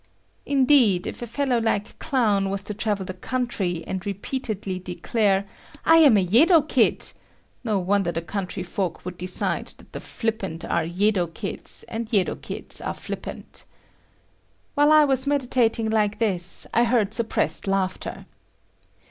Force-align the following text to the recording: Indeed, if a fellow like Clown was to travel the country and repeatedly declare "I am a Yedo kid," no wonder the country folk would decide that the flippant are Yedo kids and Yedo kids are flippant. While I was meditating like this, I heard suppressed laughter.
Indeed, 0.47 1.05
if 1.05 1.21
a 1.21 1.27
fellow 1.27 1.59
like 1.59 1.99
Clown 1.99 2.49
was 2.49 2.63
to 2.63 2.73
travel 2.73 3.05
the 3.05 3.13
country 3.13 3.83
and 3.85 4.03
repeatedly 4.03 4.79
declare 4.79 5.45
"I 5.85 5.97
am 5.97 6.17
a 6.17 6.23
Yedo 6.25 6.63
kid," 6.67 7.11
no 7.63 7.77
wonder 7.77 8.11
the 8.11 8.23
country 8.23 8.63
folk 8.63 9.05
would 9.05 9.15
decide 9.15 9.67
that 9.77 9.93
the 9.93 9.99
flippant 9.99 10.65
are 10.65 10.83
Yedo 10.83 11.27
kids 11.27 11.85
and 11.87 12.07
Yedo 12.11 12.35
kids 12.41 12.81
are 12.81 12.95
flippant. 12.95 13.65
While 14.73 14.91
I 14.91 15.05
was 15.05 15.27
meditating 15.27 15.91
like 15.91 16.17
this, 16.17 16.65
I 16.73 16.85
heard 16.85 17.13
suppressed 17.13 17.67
laughter. 17.67 18.25